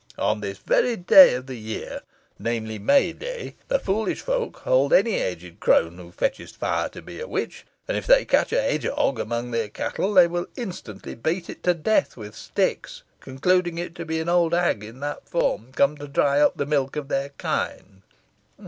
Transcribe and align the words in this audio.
On 0.17 0.39
this 0.41 0.57
very 0.57 0.95
day 0.95 1.35
of 1.35 1.45
the 1.45 1.53
year 1.59 2.01
namely, 2.39 2.79
May 2.79 3.13
Day, 3.13 3.53
the 3.67 3.77
foolish 3.77 4.21
folk 4.21 4.57
hold 4.61 4.93
any 4.93 5.11
aged 5.13 5.59
crone 5.59 5.99
who 5.99 6.11
fetcheth 6.11 6.55
fire 6.55 6.89
to 6.89 7.03
be 7.03 7.19
a 7.19 7.27
witch, 7.27 7.67
and 7.87 7.95
if 7.95 8.07
they 8.07 8.25
catch 8.25 8.51
a 8.51 8.59
hedge 8.59 8.87
hog 8.87 9.19
among 9.19 9.51
their 9.51 9.69
cattle, 9.69 10.11
they 10.15 10.25
will 10.25 10.47
instantly 10.55 11.13
beat 11.13 11.51
it 11.51 11.61
to 11.61 11.75
death 11.75 12.17
with 12.17 12.33
sticks, 12.35 13.03
concluding 13.19 13.77
it 13.77 13.93
to 13.93 14.03
be 14.03 14.19
an 14.19 14.27
old 14.27 14.53
hag 14.55 14.83
in 14.83 15.01
that 15.01 15.29
form 15.29 15.71
come 15.71 15.95
to 15.97 16.07
dry 16.07 16.39
up 16.41 16.57
the 16.57 16.65
milk 16.65 16.95
of 16.95 17.07
their 17.07 17.29
kine." 17.37 18.01